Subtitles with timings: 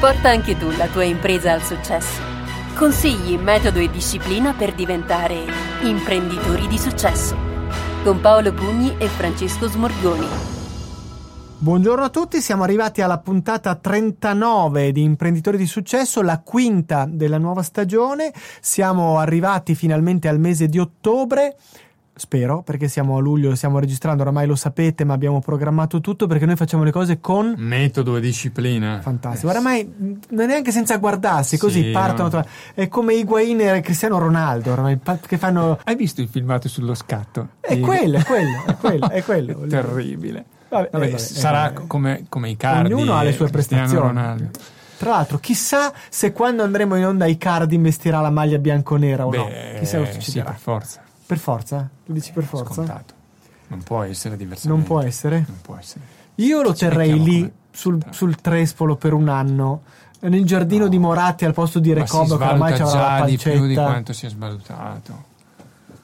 [0.00, 2.22] Porta anche tu la tua impresa al successo.
[2.74, 5.44] Consigli, metodo e disciplina per diventare
[5.82, 7.36] imprenditori di successo.
[8.02, 10.26] Con Paolo Pugni e Francesco Smorgoni.
[11.58, 17.36] Buongiorno a tutti, siamo arrivati alla puntata 39 di Imprenditori di Successo, la quinta della
[17.36, 18.32] nuova stagione.
[18.62, 21.56] Siamo arrivati finalmente al mese di ottobre
[22.20, 26.44] spero, perché siamo a luglio, stiamo registrando, oramai lo sapete, ma abbiamo programmato tutto perché
[26.44, 29.00] noi facciamo le cose con metodo e disciplina.
[29.00, 29.46] Fantastico.
[29.46, 29.92] Eh, oramai
[30.28, 32.28] non è neanche senza guardarsi, così sì, partono.
[32.30, 32.46] No.
[32.74, 37.48] È come Higuain e Cristiano Ronaldo, oramai che fanno Hai visto il filmato sullo scatto?
[37.60, 37.80] È di...
[37.80, 39.60] quello, è quello, è quello, è quello.
[39.66, 40.44] terribile.
[40.68, 42.92] Vabbè, vabbè, vabbè sarà eh, come, come i cardi.
[42.92, 44.06] Ognuno ha le sue prestazioni.
[44.06, 44.50] Ronaldo.
[44.98, 49.30] Tra l'altro, chissà se quando andremo in onda i cardi investirà la maglia bianco-nera o
[49.30, 49.78] Beh, no.
[49.78, 50.20] Chissà lo succederà.
[50.20, 51.02] Sì, per forza.
[51.30, 51.88] Per forza?
[52.06, 52.72] Lo dici per forza?
[52.72, 53.14] Scontato.
[53.68, 54.82] Non può essere diversamente.
[54.82, 55.44] Non può essere?
[55.46, 56.04] Non può essere.
[56.34, 59.82] Io lo terrei lì sul, sul, Trespolo per un anno.
[60.22, 60.90] Nel giardino no.
[60.90, 63.50] di Moratti al posto di Recoba che ormai c'era la pancetta.
[63.50, 65.24] di più di quanto si è svalutato.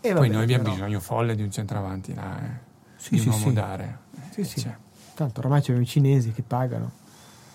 [0.00, 0.74] E Poi noi abbiamo però.
[0.76, 2.50] bisogno folle di un centravanti là, eh.
[2.94, 3.52] sì, di sì, un uomo sì.
[3.52, 3.98] dare.
[4.30, 4.60] Sì, sì.
[4.60, 4.76] Cioè.
[5.14, 6.88] Tanto ormai c'erano i cinesi che pagano.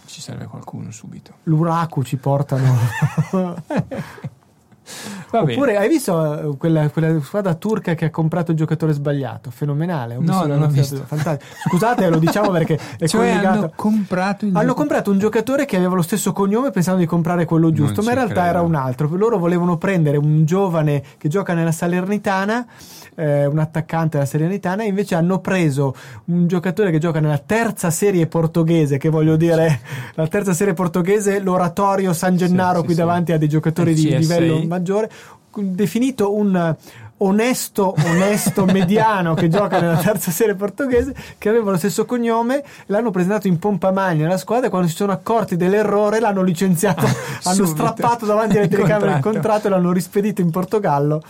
[0.05, 1.35] Ci serve qualcuno subito.
[1.43, 2.75] L'Uraku ci portano.
[5.31, 9.49] Oppure hai visto eh, quella, quella, squadra turca che ha comprato il giocatore sbagliato?
[9.49, 10.17] Fenomenale.
[10.19, 11.05] no, non l'ho visto.
[11.67, 13.57] Scusate, lo diciamo perché è cioè collegato.
[13.57, 17.71] Hanno comprato, hanno comprato un giocatore che aveva lo stesso cognome pensando di comprare quello
[17.71, 18.49] giusto, non ma in realtà credo.
[18.49, 19.09] era un altro.
[19.15, 22.65] Loro volevano prendere un giovane che gioca nella Salernitana,
[23.15, 27.89] eh, un attaccante della Salernitana, e invece hanno preso un giocatore che gioca nella terza
[27.89, 29.79] serie portoghese, che voglio dire,
[30.15, 33.31] la terza serie portoghese, l'oratorio San Gennaro sì, qui sì, davanti sì.
[33.33, 35.11] a dei giocatori di livello maggiore
[35.53, 36.75] definito un
[37.17, 43.11] onesto, onesto mediano che gioca nella terza serie portoghese che aveva lo stesso cognome l'hanno
[43.11, 47.15] presentato in pompa magna alla squadra e quando si sono accorti dell'errore l'hanno licenziato ah,
[47.43, 51.21] hanno strappato davanti alle telecamere il contratto e l'hanno rispedito in Portogallo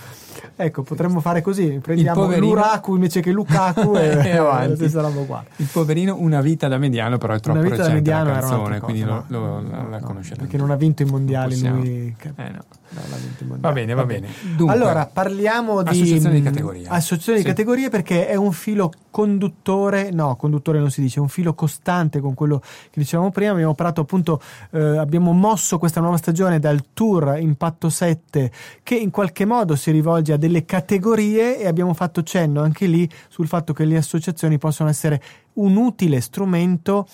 [0.55, 4.83] Ecco, potremmo fare così: prendiamo l'Uraku invece che Lukaku e, e avanti.
[4.83, 8.79] Il poverino, una vita da mediano, però è troppo una vita da mediano la canzone,
[8.79, 12.15] quindi cosa, lo, no, lo, no, la no, Perché non ha vinto i mondiali lui.
[12.35, 12.63] Eh, no.
[12.93, 14.27] Va bene, va, va bene.
[14.55, 16.87] Dunque, allora, parliamo di associazione di categorie.
[16.87, 17.43] Associazione sì.
[17.45, 21.53] di categorie perché è un filo conduttore, no, conduttore non si dice, è un filo
[21.53, 23.51] costante con quello che dicevamo prima.
[23.51, 24.41] Abbiamo parlato appunto,
[24.71, 28.51] eh, abbiamo mosso questa nuova stagione dal tour Impatto 7
[28.83, 33.09] che in qualche modo si rivolge a delle categorie e abbiamo fatto cenno anche lì
[33.29, 35.21] sul fatto che le associazioni possono essere
[35.61, 37.07] un utile strumento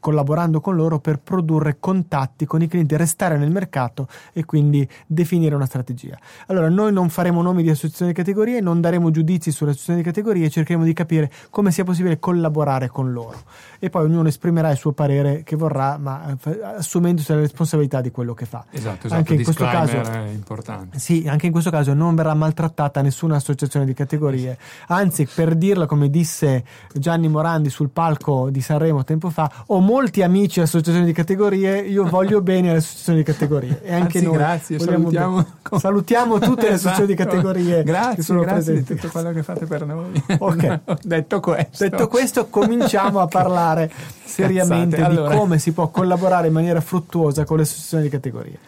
[0.00, 5.54] collaborando con loro per produrre contatti con i clienti, restare nel mercato e quindi definire
[5.54, 6.18] una strategia.
[6.46, 10.04] Allora, noi non faremo nomi di associazioni di categorie, non daremo giudizi sulle associazioni di
[10.04, 13.42] categorie, cercheremo di capire come sia possibile collaborare con loro
[13.78, 18.10] e poi ognuno esprimerà il suo parere che vorrà, ma eh, assumendosi la responsabilità di
[18.10, 18.64] quello che fa.
[18.70, 19.14] Esatto, esatto.
[19.14, 20.98] Anche in questo caso è importante.
[20.98, 25.86] Sì, anche in questo caso non verrà maltrattata nessuna associazione di categorie, anzi, per dirla
[25.86, 26.64] come disse
[26.94, 32.04] Gianni Morandi sul palco di Sanremo tempo fa, ho molti amici associazioni di categorie, io
[32.04, 35.46] voglio bene alle associazioni di categorie e anche Anzi, noi grazie, salutiamo,
[35.78, 37.30] salutiamo tutte le associazioni di esatto.
[37.30, 38.92] categorie grazie, che sono grazie presenti.
[38.92, 40.22] di tutto quello che fate per noi.
[40.44, 43.90] Ok, detto questo, detto questo cominciamo a parlare
[44.24, 45.30] seriamente allora.
[45.30, 48.58] di come si può collaborare in maniera fruttuosa con le associazioni di categorie.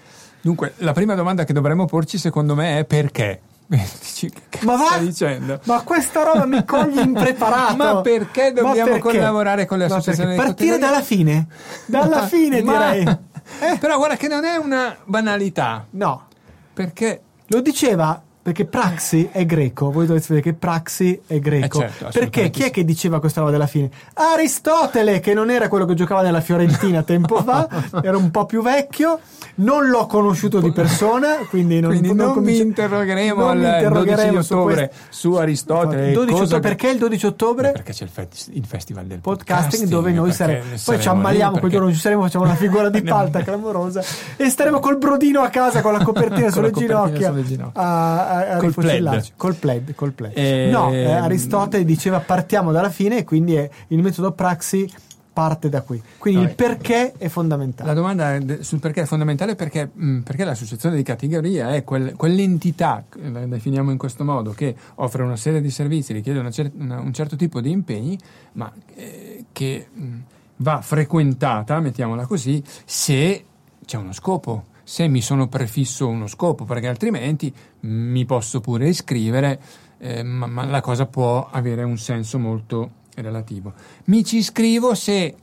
[0.40, 3.40] Dunque, la prima domanda che dovremmo porci secondo me è perché?
[4.62, 5.60] ma va, dicendo?
[5.64, 7.74] Ma questa roba mi coglie impreparato.
[7.76, 9.00] ma perché dobbiamo perché?
[9.00, 10.36] collaborare con le associazioni?
[10.36, 11.46] Partire dalla fine,
[11.86, 13.18] dalla ma, fine ma, direi.
[13.60, 13.78] Eh?
[13.78, 15.86] Però guarda che non è una banalità.
[15.90, 16.26] No.
[16.72, 21.82] Perché lo diceva perché Praxi è greco, voi dovete sapere che Praxi è greco.
[21.82, 23.90] Eh certo, perché chi è che diceva questa roba della fine?
[24.14, 27.68] Aristotele, che non era quello che giocava nella Fiorentina tempo fa,
[28.04, 29.18] era un po' più vecchio,
[29.56, 34.32] non l'ho conosciuto di persona, quindi non, quindi non, non mi interrogheremo non il interrogheremo
[34.34, 36.12] 12 ottobre su, su Aristotele.
[36.12, 37.72] 12 ottobre, perché il 12 ottobre?
[37.72, 40.62] Perché c'è il, fe- il festival del podcasting, podcasting dove noi saremo.
[40.84, 44.04] Poi ci ammaliamo, quel giorno ci saremo, facciamo una figura di palta clamorosa
[44.36, 48.56] e staremo col brodino a casa con la copertina, sulle, ginocchia, sulle ginocchia a, a,
[48.56, 49.32] a col plaid.
[49.36, 50.36] Col plaid, col plaid.
[50.36, 50.68] E...
[50.70, 54.90] No, eh, Aristotele diceva partiamo dalla fine e quindi è il metodo praxi
[55.36, 56.02] parte da qui.
[56.16, 56.50] Quindi Vabbè.
[56.50, 57.86] il perché è fondamentale.
[57.86, 62.14] La domanda sul perché è fondamentale perché, mh, mm, perché l'associazione di categoria è quel,
[62.16, 67.00] quell'entità, la definiamo in questo modo, che offre una serie di servizi, richiede cer- una,
[67.00, 68.18] un certo tipo di impegni,
[68.52, 70.18] ma eh, che mh, mm,
[70.56, 73.44] va frequentata, mettiamola così, se
[73.84, 79.60] c'è uno scopo se mi sono prefisso uno scopo, perché altrimenti mi posso pure iscrivere,
[79.98, 83.72] eh, ma, ma, la cosa può avere un senso molto relativo.
[84.04, 85.34] Mi ci iscrivo se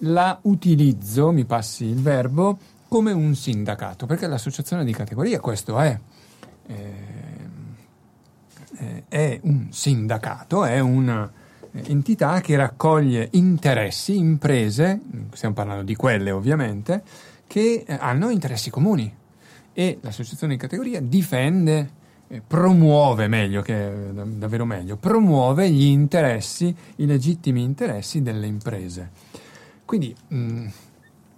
[0.00, 5.98] la utilizzo, mi passi il verbo, come un sindacato, perché l'associazione di categoria questo è.
[6.66, 7.12] Eh,
[9.08, 15.00] è un sindacato, è un'entità che raccoglie interessi, imprese,
[15.32, 17.02] stiamo parlando di quelle ovviamente,
[17.54, 19.14] che hanno interessi comuni
[19.72, 21.88] e l'associazione di categoria difende,
[22.26, 29.10] eh, promuove meglio che davvero meglio, promuove gli interessi, i legittimi interessi delle imprese.
[29.84, 30.66] Quindi mh,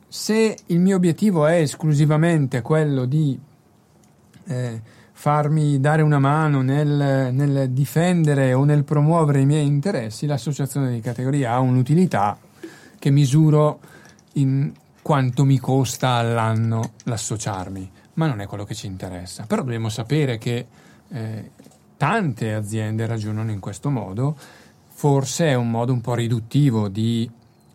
[0.08, 3.38] se il mio obiettivo è esclusivamente quello di
[4.46, 4.80] eh,
[5.12, 11.00] farmi dare una mano nel, nel, difendere o nel promuovere i miei interessi, l'associazione di
[11.00, 12.38] categoria ha un'utilità
[12.98, 13.80] che misuro
[14.36, 14.72] in
[15.06, 19.44] quanto mi costa all'anno l'associarmi, ma non è quello che ci interessa.
[19.46, 20.66] Però dobbiamo sapere che
[21.10, 21.50] eh,
[21.96, 24.36] tante aziende ragionano in questo modo,
[24.88, 27.30] forse è un modo un po' riduttivo di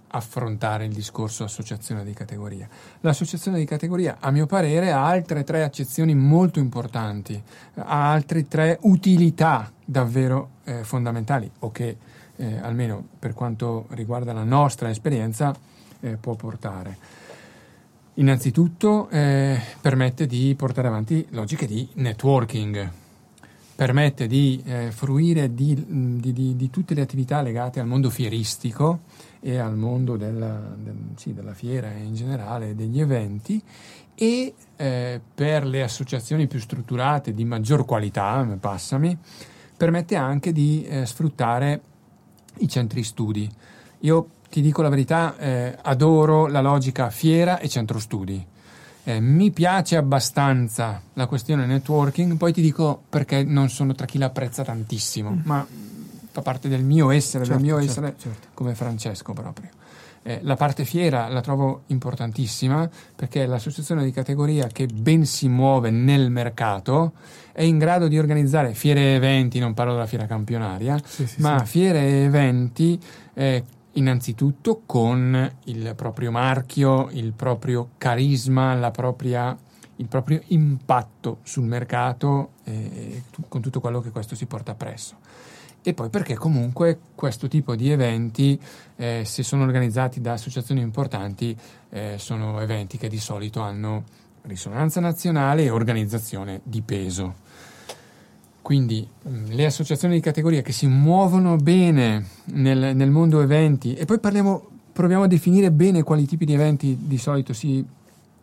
[0.09, 2.67] affrontare il discorso associazione di categoria.
[2.99, 7.41] L'associazione di categoria, a mio parere, ha altre tre accezioni molto importanti,
[7.75, 11.95] ha altre tre utilità davvero eh, fondamentali o che,
[12.35, 15.55] eh, almeno per quanto riguarda la nostra esperienza,
[16.01, 17.20] eh, può portare.
[18.15, 22.91] Innanzitutto eh, permette di portare avanti logiche di networking,
[23.75, 25.85] permette di eh, fruire di,
[26.19, 28.99] di, di, di tutte le attività legate al mondo fieristico,
[29.43, 33.61] e al mondo della, del, sì, della fiera in generale degli eventi
[34.13, 39.17] e eh, per le associazioni più strutturate di maggior qualità, passami,
[39.75, 41.81] permette anche di eh, sfruttare
[42.59, 43.49] i centri studi.
[44.01, 48.45] Io ti dico la verità, eh, adoro la logica fiera e centro studi.
[49.03, 54.17] Eh, mi piace abbastanza la questione networking, poi ti dico perché non sono tra chi
[54.17, 55.39] l'apprezza tantissimo, mm.
[55.43, 55.65] ma
[56.31, 58.47] fa parte del mio essere, certo, del mio certo, essere certo.
[58.53, 59.69] come Francesco proprio.
[60.23, 65.89] Eh, la parte fiera la trovo importantissima perché l'associazione di categoria che ben si muove
[65.89, 67.13] nel mercato
[67.53, 71.41] è in grado di organizzare fiere e eventi, non parlo della fiera campionaria, sì, sì,
[71.41, 71.71] ma sì.
[71.71, 72.99] fiere e eventi
[73.33, 73.63] eh,
[73.93, 79.55] innanzitutto con il proprio marchio, il proprio carisma, propria,
[79.97, 85.17] il proprio impatto sul mercato e con tutto quello che questo si porta appresso
[85.83, 88.59] e poi perché comunque questo tipo di eventi,
[88.97, 91.57] eh, se sono organizzati da associazioni importanti,
[91.89, 94.03] eh, sono eventi che di solito hanno
[94.43, 97.49] risonanza nazionale e organizzazione di peso.
[98.61, 104.05] Quindi mm, le associazioni di categoria che si muovono bene nel, nel mondo eventi, e
[104.05, 107.83] poi parliamo, proviamo a definire bene quali tipi di eventi di solito si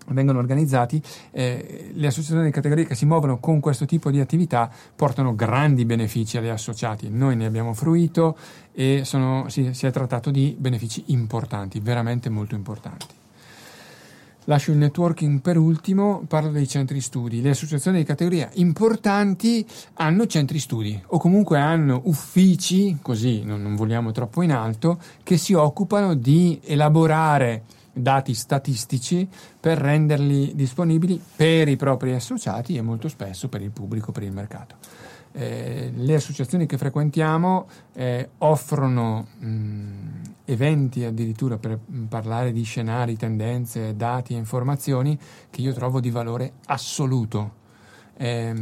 [0.09, 4.71] vengono organizzati, eh, le associazioni di categoria che si muovono con questo tipo di attività
[4.95, 7.09] portano grandi benefici agli associati.
[7.11, 8.37] Noi ne abbiamo fruito
[8.73, 13.18] e sono, si, si è trattato di benefici importanti, veramente molto importanti.
[14.49, 17.43] Lascio il networking per ultimo, parlo dei centri studi.
[17.43, 19.65] Le associazioni di categoria importanti
[19.97, 25.37] hanno centri studi o comunque hanno uffici, così non, non vogliamo troppo in alto, che
[25.37, 29.29] si occupano di elaborare dati statistici
[29.61, 34.33] per renderli disponibili per i propri associati e molto spesso per il pubblico, per il
[34.33, 34.77] mercato.
[35.39, 43.95] Eh, le associazioni che frequentiamo eh, offrono mh, eventi addirittura per parlare di scenari, tendenze,
[43.95, 45.17] dati e informazioni
[45.49, 47.53] che io trovo di valore assoluto.
[48.17, 48.53] Eh,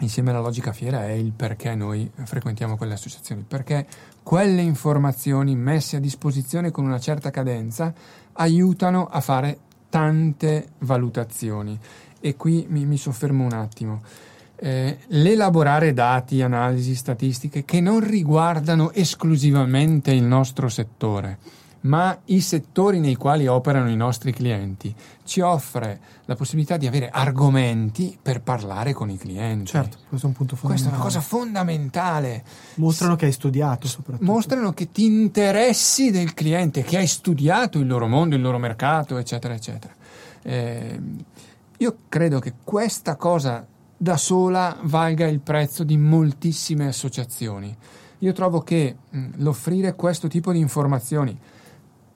[0.00, 3.86] insieme alla logica fiera è il perché noi frequentiamo quelle associazioni, perché
[4.24, 7.94] quelle informazioni messe a disposizione con una certa cadenza
[8.32, 9.58] aiutano a fare
[9.90, 11.78] tante valutazioni.
[12.18, 14.02] E qui mi, mi soffermo un attimo.
[14.56, 21.38] Eh, l'elaborare dati, analisi, statistiche che non riguardano esclusivamente il nostro settore,
[21.80, 24.94] ma i settori nei quali operano i nostri clienti,
[25.24, 29.72] ci offre la possibilità di avere argomenti per parlare con i clienti.
[29.72, 30.66] Certo, questo è un punto fondamentale.
[30.66, 32.44] Questa è una cosa fondamentale.
[32.76, 34.32] Mostrano che hai studiato soprattutto.
[34.32, 39.18] Mostrano che ti interessi del cliente, che hai studiato il loro mondo, il loro mercato,
[39.18, 39.94] eccetera, eccetera.
[40.42, 41.00] Eh,
[41.76, 43.66] io credo che questa cosa
[43.96, 47.74] da sola valga il prezzo di moltissime associazioni.
[48.18, 51.38] Io trovo che mh, l'offrire questo tipo di informazioni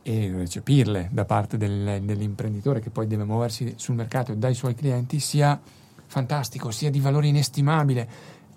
[0.02, 4.74] e recepirle da parte del, dell'imprenditore che poi deve muoversi sul mercato e dai suoi
[4.74, 5.60] clienti sia
[6.06, 8.08] fantastico, sia di valore inestimabile.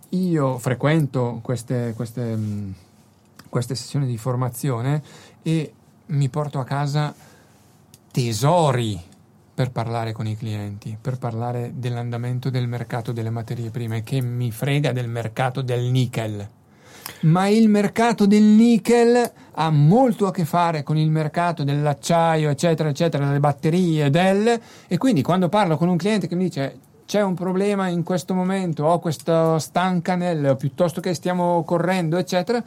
[0.10, 2.38] Io frequento queste, queste,
[3.50, 5.04] queste sessioni di formazione
[5.42, 5.74] e
[6.08, 7.14] mi porto a casa
[8.12, 9.10] tesori
[9.54, 14.52] per parlare con i clienti, per parlare dell'andamento del mercato delle materie prime, che mi
[14.52, 16.48] frega del mercato del nickel.
[17.22, 22.90] Ma il mercato del nickel ha molto a che fare con il mercato dell'acciaio, eccetera,
[22.90, 24.60] eccetera, delle batterie, del...
[24.88, 26.80] e quindi quando parlo con un cliente che mi dice
[27.12, 32.64] c'è un problema in questo momento, ho questo stancanel, piuttosto che stiamo correndo, eccetera.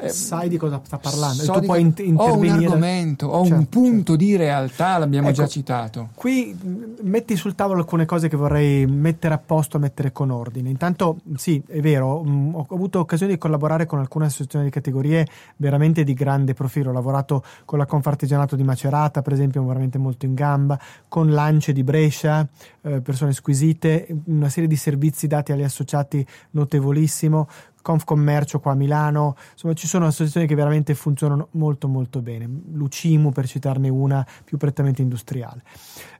[0.00, 2.18] Eh, Sai di cosa sta parlando so e tu puoi in- intervenire.
[2.22, 4.16] Ho un argomento, ho certo, un punto certo.
[4.16, 6.10] di realtà, l'abbiamo ecco, già citato.
[6.14, 6.56] Qui
[7.02, 10.70] metti sul tavolo alcune cose che vorrei mettere a posto, mettere con ordine.
[10.70, 15.26] Intanto, sì, è vero, mh, ho avuto occasione di collaborare con alcune associazioni di categorie
[15.56, 16.90] veramente di grande profilo.
[16.90, 20.78] Ho lavorato con la Confartigianato di Macerata, per esempio, veramente molto in gamba,
[21.08, 22.46] con Lance di Brescia,
[22.82, 27.48] eh, persone squisite rete, una serie di servizi dati agli associati notevolissimo,
[27.80, 33.30] Confcommercio qua a Milano, insomma ci sono associazioni che veramente funzionano molto molto bene, Lucimu
[33.30, 35.62] per citarne una più prettamente industriale.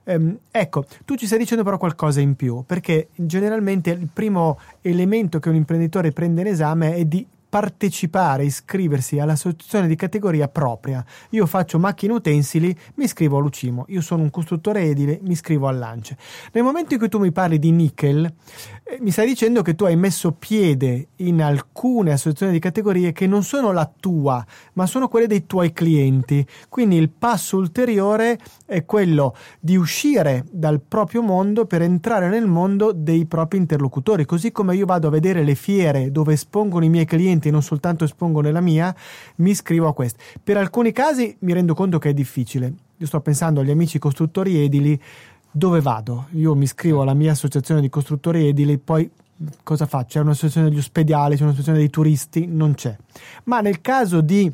[0.05, 5.39] Ehm, ecco, tu ci stai dicendo però qualcosa in più, perché generalmente il primo elemento
[5.39, 11.03] che un imprenditore prende in esame è di partecipare, iscriversi all'associazione di categoria propria.
[11.31, 13.85] Io faccio macchine utensili, mi iscrivo a Lucimo.
[13.87, 16.15] Io sono un costruttore edile, mi iscrivo a Lance.
[16.53, 18.31] Nel momento in cui tu mi parli di nickel,
[18.83, 23.25] eh, mi stai dicendo che tu hai messo piede in alcune associazioni di categorie che
[23.25, 26.45] non sono la tua, ma sono quelle dei tuoi clienti.
[26.69, 28.37] Quindi il passo ulteriore
[28.69, 34.25] è quello di uscire dal proprio mondo per entrare nel mondo dei propri interlocutori.
[34.25, 37.61] Così come io vado a vedere le fiere dove espongono i miei clienti clienti non
[37.61, 38.95] soltanto espongo nella mia,
[39.37, 40.19] mi iscrivo a queste.
[40.43, 42.73] Per alcuni casi mi rendo conto che è difficile.
[42.97, 44.99] Io sto pensando agli amici costruttori edili,
[45.51, 46.27] dove vado?
[46.31, 49.09] Io mi iscrivo alla mia associazione di costruttori edili, poi
[49.63, 50.19] cosa faccio?
[50.19, 52.45] C'è un'associazione degli ospedali, c'è un'associazione dei turisti?
[52.45, 52.95] Non c'è.
[53.45, 54.51] Ma nel caso di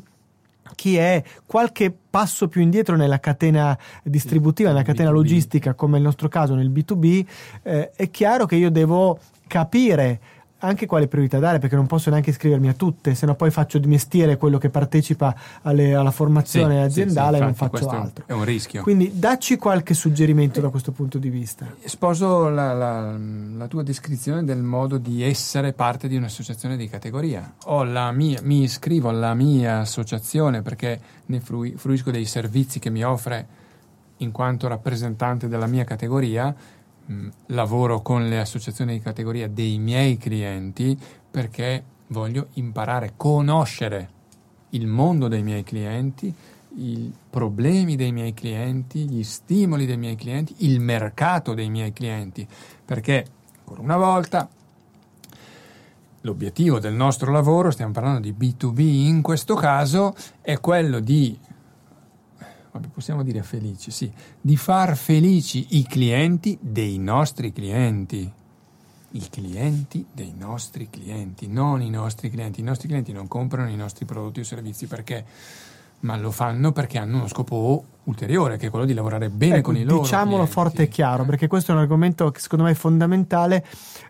[0.74, 6.28] chi è qualche passo più indietro nella catena distributiva, nella catena logistica, come il nostro
[6.28, 7.26] caso nel B2B,
[7.62, 10.20] eh, è chiaro che io devo capire
[10.58, 13.78] anche quale priorità dare perché non posso neanche iscrivermi a tutte se no poi faccio
[13.78, 17.88] di mestiere quello che partecipa alle, alla formazione sì, aziendale sì, sì, e non faccio
[17.88, 18.24] altro.
[18.26, 18.82] è un rischio.
[18.82, 21.66] Quindi dacci qualche suggerimento eh, da questo punto di vista.
[21.84, 23.16] sposo la, la,
[23.56, 27.54] la, tua descrizione del modo di essere parte di un'associazione di categoria.
[28.12, 33.64] Mia, mi iscrivo alla mia associazione perché ne fruisco dei servizi che mi offre
[34.18, 36.54] in quanto rappresentante della mia categoria
[37.10, 40.98] Mm, lavoro con le associazioni di categoria dei miei clienti
[41.30, 44.10] perché voglio imparare, conoscere
[44.70, 46.34] il mondo dei miei clienti,
[46.78, 52.46] i problemi dei miei clienti, gli stimoli dei miei clienti, il mercato dei miei clienti,
[52.84, 53.24] perché
[53.60, 54.48] ancora una volta
[56.22, 61.38] l'obiettivo del nostro lavoro, stiamo parlando di B2B in questo caso, è quello di
[62.92, 68.32] possiamo dire felici, sì, di far felici i clienti dei nostri clienti.
[69.12, 72.60] I clienti dei nostri clienti, non i nostri clienti.
[72.60, 75.24] I nostri clienti non comprano i nostri prodotti o servizi perché
[76.06, 79.72] ma lo fanno perché hanno uno scopo ulteriore, che è quello di lavorare bene ecco,
[79.72, 80.02] con i loro.
[80.02, 80.52] Diciamolo clienti.
[80.52, 83.64] forte e chiaro, perché questo è un argomento che secondo me è fondamentale,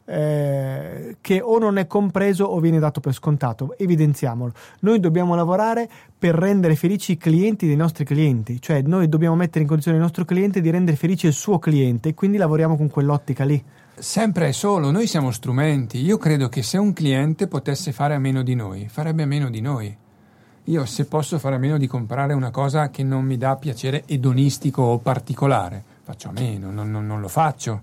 [0.04, 3.74] eh, che o non è compreso o viene dato per scontato.
[3.78, 4.52] Evidenziamolo.
[4.80, 5.88] Noi dobbiamo lavorare
[6.18, 10.02] per rendere felici i clienti dei nostri clienti, cioè noi dobbiamo mettere in condizione il
[10.02, 13.64] nostro cliente di rendere felice il suo cliente e quindi lavoriamo con quell'ottica lì.
[13.98, 16.04] Sempre e solo, noi siamo strumenti.
[16.04, 19.48] Io credo che se un cliente potesse fare a meno di noi, farebbe a meno
[19.48, 20.04] di noi
[20.66, 24.02] io se posso fare a meno di comprare una cosa che non mi dà piacere
[24.06, 27.82] edonistico o particolare, faccio a meno, non, non, non lo faccio.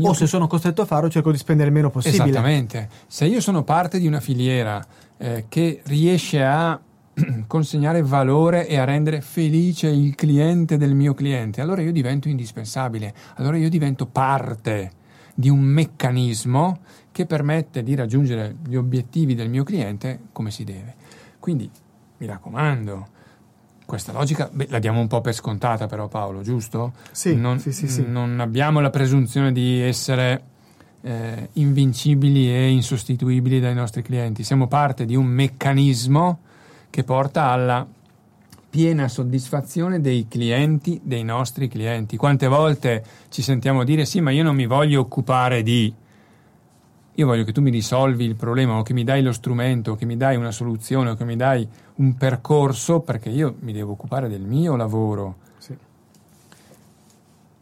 [0.00, 2.24] o se sono costretto a farlo cerco di spendere il meno possibile.
[2.24, 2.88] Esattamente.
[3.06, 4.84] Se io sono parte di una filiera
[5.18, 6.80] eh, che riesce a
[7.46, 13.12] consegnare valore e a rendere felice il cliente del mio cliente, allora io divento indispensabile,
[13.34, 14.92] allora io divento parte
[15.34, 16.80] di un meccanismo
[17.12, 20.94] che permette di raggiungere gli obiettivi del mio cliente come si deve.
[21.38, 21.70] Quindi
[22.20, 23.08] mi raccomando,
[23.86, 26.92] questa logica beh, la diamo un po' per scontata però Paolo, giusto?
[27.10, 28.04] Sì, non, sì, sì, sì.
[28.06, 30.42] non abbiamo la presunzione di essere
[31.00, 36.40] eh, invincibili e insostituibili dai nostri clienti, siamo parte di un meccanismo
[36.90, 37.86] che porta alla
[38.68, 42.16] piena soddisfazione dei clienti, dei nostri clienti.
[42.16, 45.92] Quante volte ci sentiamo dire sì, ma io non mi voglio occupare di
[47.20, 49.94] io voglio che tu mi risolvi il problema o che mi dai lo strumento, o
[49.94, 53.92] che mi dai una soluzione o che mi dai un percorso perché io mi devo
[53.92, 55.36] occupare del mio lavoro.
[55.58, 55.76] Sì.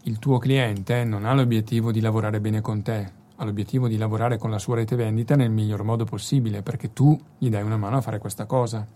[0.03, 4.39] Il tuo cliente non ha l'obiettivo di lavorare bene con te, ha l'obiettivo di lavorare
[4.39, 7.97] con la sua rete vendita nel miglior modo possibile perché tu gli dai una mano
[7.97, 8.87] a fare questa cosa.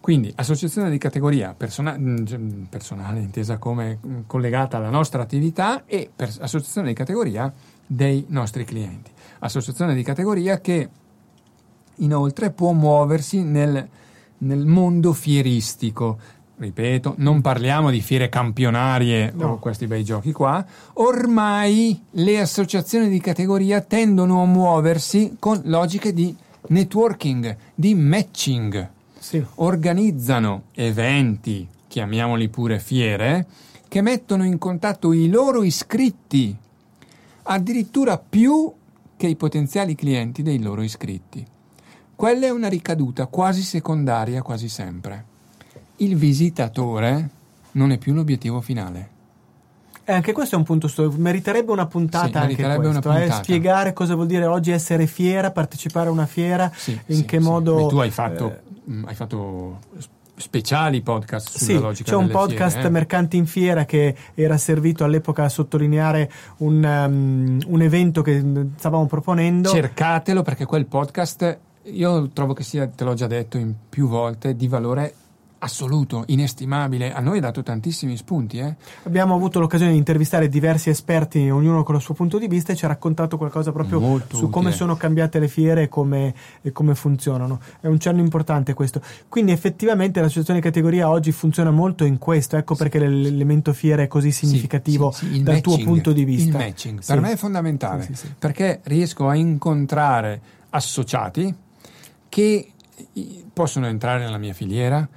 [0.00, 6.10] Quindi associazione di categoria persona- mm, personale intesa come mm, collegata alla nostra attività e
[6.14, 7.52] associazione di categoria
[7.84, 9.10] dei nostri clienti
[9.44, 10.88] associazione di categoria che
[11.96, 13.86] inoltre può muoversi nel,
[14.38, 16.18] nel mondo fieristico.
[16.56, 19.52] Ripeto, non parliamo di fiere campionarie no.
[19.52, 20.64] o questi bei giochi qua.
[20.94, 26.34] Ormai le associazioni di categoria tendono a muoversi con logiche di
[26.68, 28.88] networking, di matching.
[29.18, 29.44] Sì.
[29.56, 33.46] Organizzano eventi, chiamiamoli pure fiere,
[33.88, 36.56] che mettono in contatto i loro iscritti,
[37.42, 38.72] addirittura più
[39.24, 41.42] che i potenziali clienti dei loro iscritti.
[42.14, 45.24] Quella è una ricaduta quasi secondaria quasi sempre.
[45.96, 47.30] Il visitatore
[47.72, 49.08] non è più l'obiettivo finale.
[50.04, 53.00] E anche questo è un punto storico, meriterebbe una puntata sì, anche questo, una eh?
[53.00, 53.24] puntata.
[53.24, 53.42] Eh?
[53.42, 57.38] spiegare cosa vuol dire oggi essere fiera, partecipare a una fiera, sì, in sì, che
[57.38, 57.86] modo...
[57.86, 59.78] tu hai fatto, eh, hai fatto
[60.36, 62.90] speciali podcast sulla sì, logica c'è un podcast fiere, eh?
[62.90, 68.42] Mercanti in Fiera che era servito all'epoca a sottolineare un, um, un evento che
[68.76, 69.68] stavamo proponendo.
[69.68, 74.56] Cercatelo perché quel podcast io trovo che sia, te l'ho già detto in più volte,
[74.56, 75.14] di valore
[75.64, 77.12] assoluto, inestimabile.
[77.12, 78.58] A noi ha dato tantissimi spunti.
[78.58, 78.76] Eh?
[79.04, 82.76] Abbiamo avuto l'occasione di intervistare diversi esperti, ognuno con il suo punto di vista, e
[82.76, 84.50] ci ha raccontato qualcosa proprio Molto su utile.
[84.50, 87.60] come sono cambiate le fiere e come, e come, funzionano.
[87.80, 89.00] È un cenno importante questo.
[89.28, 94.06] Quindi effettivamente l'associazione di categoria oggi funziona molto in questo, ecco perché l'elemento fiere è
[94.06, 96.58] così significativo sì, sì, sì, dal matching, tuo punto di vista.
[96.58, 100.40] Il matching per me è fondamentale perché riesco a incontrare
[100.70, 101.54] associati
[102.28, 102.68] che
[103.52, 105.08] possono entrare nella mia filiera,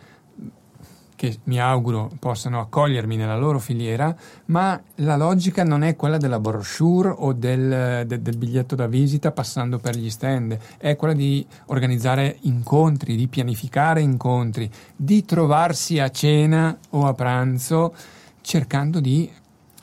[1.17, 6.39] che mi auguro possano accogliermi nella loro filiera, ma la logica non è quella della
[6.39, 11.43] brochure o del, de, del, biglietto da visita passando per gli stand, è quella di
[11.65, 17.95] organizzare incontri, di pianificare incontri, di trovarsi a cena o a pranzo
[18.41, 19.27] cercando di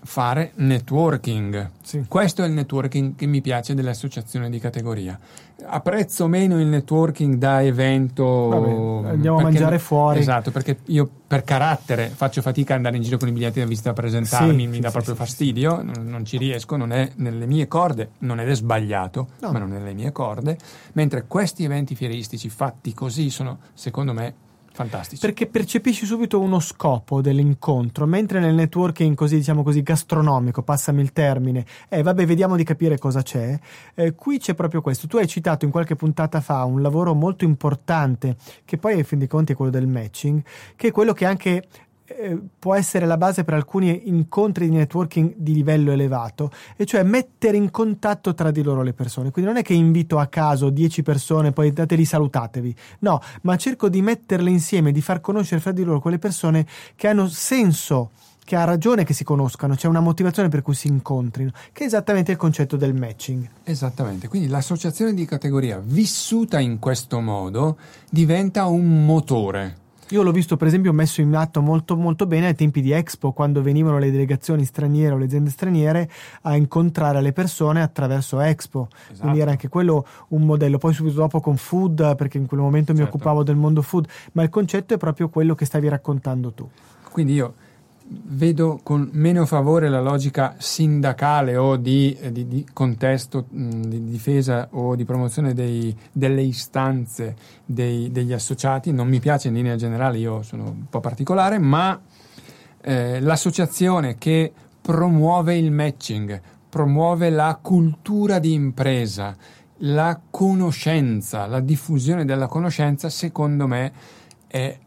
[0.04, 1.70] fare networking.
[1.82, 2.04] Sì.
[2.06, 5.18] Questo è il networking che mi piace delle associazioni di categoria.
[5.66, 8.24] Apprezzo meno il networking da evento.
[8.24, 10.18] Vabbè, andiamo a mangiare fuori.
[10.18, 13.66] Esatto, perché io per carattere faccio fatica ad andare in giro con i biglietti da
[13.66, 17.10] visita a presentarmi, sì, mi sì, dà proprio fastidio, non, non, ci riesco, non è
[17.16, 19.52] nelle mie corde, non ed è sbagliato, no.
[19.52, 20.58] ma non è nelle mie corde.
[20.92, 24.34] Mentre questi eventi fieristici fatti così sono, secondo me,
[24.76, 25.20] Fantastici.
[25.20, 31.12] Perché percepisci subito uno scopo dell'incontro, mentre nel networking così, diciamo così, gastronomico, passami il
[31.12, 33.56] termine, eh vabbè, vediamo di capire cosa c'è.
[33.94, 35.06] Eh, qui c'è proprio questo.
[35.06, 38.34] Tu hai citato in qualche puntata fa un lavoro molto importante,
[38.64, 40.42] che poi in fin dei conti è quello del matching,
[40.74, 41.62] che è quello che anche
[42.06, 47.02] eh, può essere la base per alcuni incontri di networking di livello elevato, e cioè
[47.02, 49.30] mettere in contatto tra di loro le persone.
[49.30, 52.74] Quindi non è che invito a caso 10 persone, poi dateli salutatevi.
[53.00, 57.08] No, ma cerco di metterle insieme, di far conoscere fra di loro quelle persone che
[57.08, 58.10] hanno senso
[58.44, 61.86] che ha ragione che si conoscano, c'è una motivazione per cui si incontrino, che è
[61.86, 63.48] esattamente il concetto del matching.
[63.64, 67.78] Esattamente, quindi l'associazione di categoria vissuta in questo modo
[68.10, 69.78] diventa un motore
[70.10, 73.32] io l'ho visto per esempio messo in atto molto molto bene ai tempi di Expo,
[73.32, 76.10] quando venivano le delegazioni straniere o le aziende straniere
[76.42, 78.88] a incontrare le persone attraverso Expo.
[78.90, 79.20] Esatto.
[79.20, 80.78] Quindi era anche quello un modello.
[80.78, 83.02] Poi subito dopo con Food, perché in quel momento certo.
[83.02, 86.68] mi occupavo del mondo food, ma il concetto è proprio quello che stavi raccontando tu.
[87.10, 87.54] Quindi io
[88.06, 94.04] vedo con meno favore la logica sindacale o di, eh, di, di contesto mh, di
[94.04, 98.92] difesa o di promozione dei, delle istanze dei, degli associati.
[98.92, 101.98] Non mi piace in linea generale, io sono un po' particolare, ma
[102.82, 109.34] eh, l'associazione che promuove il matching, promuove la cultura di impresa,
[109.78, 113.92] la conoscenza, la diffusione della conoscenza, secondo me
[114.46, 114.78] è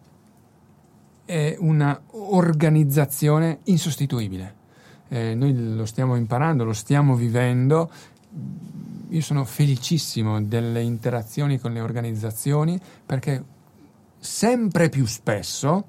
[1.28, 4.56] è una organizzazione insostituibile.
[5.10, 7.92] Eh, noi lo stiamo imparando, lo stiamo vivendo.
[9.10, 13.44] Io sono felicissimo delle interazioni con le organizzazioni perché
[14.20, 15.86] sempre più spesso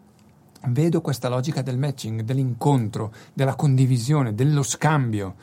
[0.67, 5.37] vedo questa logica del matching, dell'incontro, della condivisione, dello scambio.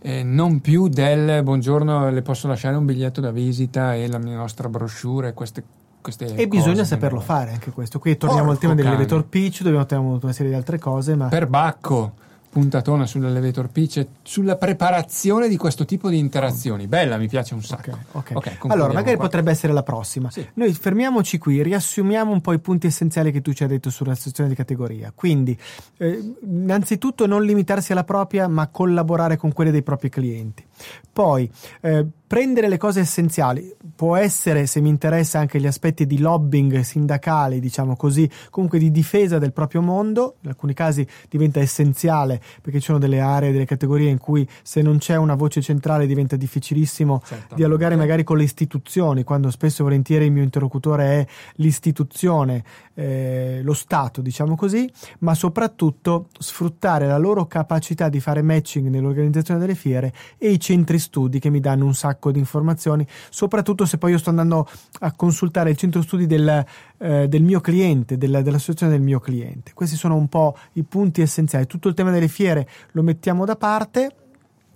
[0.00, 4.36] Eh, non più del buongiorno, le posso lasciare un biglietto da visita e la mia
[4.36, 5.62] nostra brochure, queste
[6.06, 7.98] queste E bisogna saperlo fare anche questo.
[7.98, 11.26] Qui torniamo Porco al tema dell'elevator pitch, dobbiamo tenere una serie di altre cose, ma...
[11.26, 12.12] Per Bacco
[12.56, 16.86] puntatona sull'elevator pitch e sulla preparazione di questo tipo di interazioni.
[16.86, 17.90] Bella, mi piace un sacco.
[18.12, 18.54] Okay, okay.
[18.56, 19.26] Okay, allora, magari qua.
[19.26, 20.30] potrebbe essere la prossima.
[20.30, 20.48] Sì.
[20.54, 24.14] Noi fermiamoci qui, riassumiamo un po' i punti essenziali che tu ci hai detto sulla
[24.14, 25.12] situazione di categoria.
[25.14, 25.54] Quindi,
[25.98, 30.64] eh, innanzitutto non limitarsi alla propria, ma collaborare con quelle dei propri clienti.
[31.12, 31.50] Poi,
[31.82, 36.80] eh, prendere le cose essenziali può essere, se mi interessa, anche gli aspetti di lobbying
[36.80, 42.78] sindacali, diciamo così, comunque di difesa del proprio mondo, in alcuni casi diventa essenziale perché
[42.78, 46.36] ci sono delle aree, delle categorie in cui se non c'è una voce centrale diventa
[46.36, 47.54] difficilissimo certo.
[47.54, 53.60] dialogare magari con le istituzioni, quando spesso e volentieri il mio interlocutore è l'istituzione, eh,
[53.62, 59.74] lo Stato, diciamo così, ma soprattutto sfruttare la loro capacità di fare matching nell'organizzazione delle
[59.74, 64.12] fiere e i centri studi che mi danno un sacco di informazioni, soprattutto se poi
[64.12, 64.66] io sto andando
[65.00, 66.64] a consultare il centro studi del,
[66.98, 69.72] eh, del mio cliente, della, dell'associazione del mio cliente.
[69.74, 71.66] Questi sono un po' i punti essenziali.
[71.66, 74.14] Tutto il tema delle fiere lo mettiamo da parte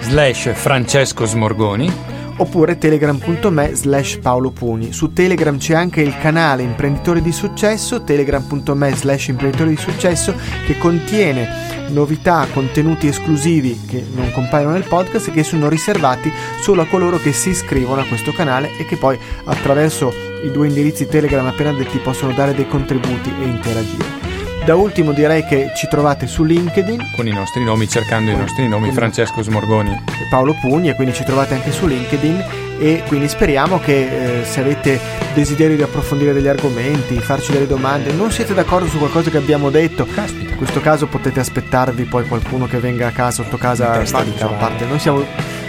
[0.00, 4.92] slash Francesco Smorgoni oppure telegram.me slash Paolo Pugni.
[4.92, 10.34] Su Telegram c'è anche il canale Imprenditori di Successo, telegram.me slash Imprenditori di Successo,
[10.66, 16.82] che contiene novità, contenuti esclusivi che non compaiono nel podcast e che sono riservati solo
[16.82, 20.12] a coloro che si iscrivono a questo canale e che poi attraverso
[20.44, 24.25] i due indirizzi Telegram appena detti possono dare dei contributi e interagire.
[24.66, 28.66] Da ultimo direi che ci trovate su LinkedIn con i nostri nomi, cercando i nostri
[28.66, 29.96] nomi, Francesco Smorgoni
[30.28, 32.44] Paolo Pugni, e quindi ci trovate anche su LinkedIn
[32.80, 34.98] e quindi speriamo che eh, se avete
[35.34, 39.70] desiderio di approfondire degli argomenti, farci delle domande, non siete d'accordo su qualcosa che abbiamo
[39.70, 40.50] detto, Caspita.
[40.50, 44.84] in questo caso potete aspettarvi poi qualcuno che venga a casa sotto casa a parte.
[44.84, 45.24] Noi siamo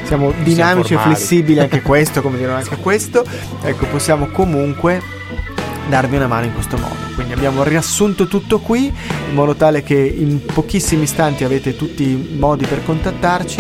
[0.05, 3.23] siamo dinamici e flessibili anche questo, come dire anche questo.
[3.62, 4.99] Ecco, possiamo comunque
[5.88, 7.07] darvi una mano in questo modo.
[7.17, 12.36] Quindi abbiamo riassunto tutto qui in modo tale che in pochissimi istanti avete tutti i
[12.38, 13.60] modi per contattarci.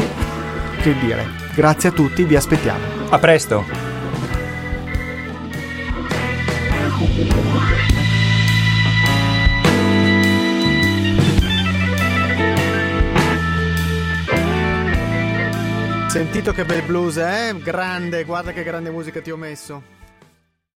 [0.79, 2.79] Che dire, grazie a tutti, vi aspettiamo.
[3.09, 3.65] A presto!
[16.09, 17.55] Sentito che bel blues, eh?
[17.59, 19.96] Grande, guarda che grande musica ti ho messo.